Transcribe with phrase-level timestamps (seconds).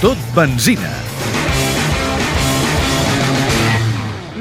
[0.00, 0.92] Benzina.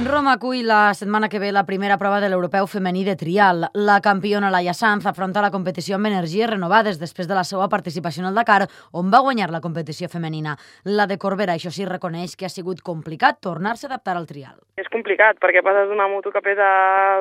[0.06, 3.66] Roma acull la setmana que ve la primera prova de l'europeu femení de trial.
[3.74, 8.22] La campiona Laia Sanz afronta la competició amb energies renovades després de la seva participació
[8.22, 10.54] en el Dakar, on va guanyar la competició femenina.
[10.86, 14.62] La de Corbera, això sí, reconeix que ha sigut complicat tornar-se a adaptar al trial.
[14.78, 16.70] És complicat, perquè passes d'una moto que pesa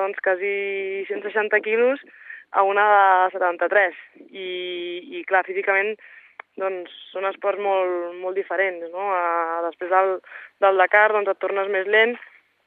[0.02, 2.04] doncs, quasi 160 quilos
[2.52, 2.84] a una
[3.32, 3.96] de 73.
[4.28, 4.50] I,
[5.16, 5.96] i clar, físicament
[6.60, 8.88] doncs, són esports molt, molt diferents.
[8.92, 9.10] No?
[9.12, 10.16] A, després del,
[10.64, 12.16] del Dakar doncs, et tornes més lent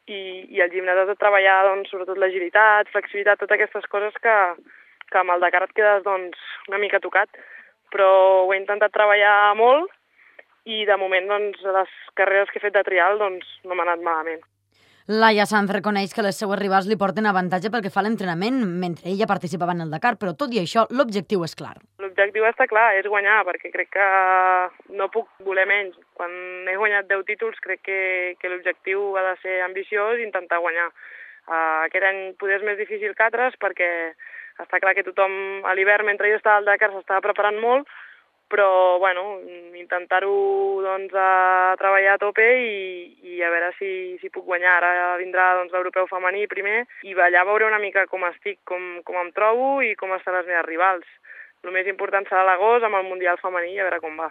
[0.10, 4.36] i, i al gimnàs has de treballar doncs, sobretot l'agilitat, flexibilitat, totes aquestes coses que,
[5.10, 6.38] que amb el Dakar et quedes doncs,
[6.70, 7.30] una mica tocat.
[7.94, 8.10] Però
[8.46, 9.90] ho he intentat treballar molt
[10.70, 14.06] i de moment doncs, les carreres que he fet de trial doncs, no m'han anat
[14.06, 14.46] malament.
[15.10, 19.26] Laia Sanz reconeix que les seues rivals li porten avantatge perquè fa l'entrenament mentre ella
[19.26, 21.80] participava en el Dakar, però tot i això l'objectiu és clar.
[22.20, 24.06] L'objectiu està clar, és guanyar, perquè crec que
[25.00, 25.94] no puc voler menys.
[26.20, 26.34] Quan
[26.68, 28.00] he guanyat 10 títols crec que,
[28.42, 30.90] que l'objectiu ha de ser ambiciós i intentar guanyar.
[31.48, 33.88] Uh, aquest any poder és més difícil que altres perquè
[34.60, 37.88] està clar que tothom a l'hivern mentre jo estava al Dakar s'estava preparant molt,
[38.52, 39.40] però bueno,
[39.80, 40.36] intentar-ho
[40.84, 44.76] doncs, a treballar a tope i, i a veure si, si puc guanyar.
[44.84, 49.24] Ara vindrà doncs, l'europeu femení primer i allà veure una mica com estic, com, com
[49.24, 51.08] em trobo i com estan les meves rivals.
[51.68, 54.30] El més important serà l'agost amb el Mundial femení i a veure com va.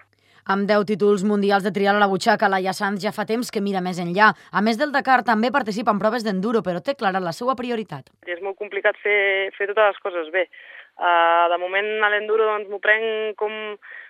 [0.48, 3.60] Amb 10 títols mundials de trial a la butxaca, Laia Sanz ja fa temps que
[3.60, 4.30] mira més enllà.
[4.32, 8.08] A més del Dakar, també participa en proves d'enduro, però té clara la seva prioritat.
[8.24, 9.18] És molt complicat fer,
[9.58, 10.46] fer totes les coses bé.
[10.96, 13.52] Uh, de moment a l'enduro doncs, m'ho prenc com,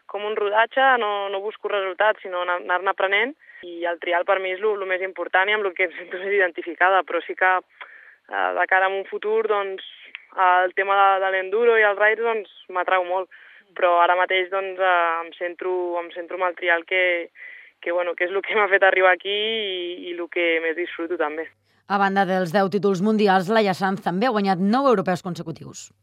[0.06, 3.34] com un rodatge, no, no busco resultats, sinó anar-ne aprenent,
[3.66, 6.22] i el trial per mi és el més important i amb el que em sento
[6.22, 9.82] més identificada, però sí que uh, de cara a un futur, doncs,
[10.36, 13.30] el tema de, de l'enduro i els raids doncs, m'atrau molt,
[13.78, 17.30] però ara mateix doncs, uh, em, centro, em centro en el trial que,
[17.80, 20.76] que, bueno, que és el que m'ha fet arribar aquí i, i el que més
[20.76, 21.48] disfruto també.
[21.88, 25.88] A banda dels 10 títols mundials, Laia Sanz també ha guanyat 9 europeus consecutius.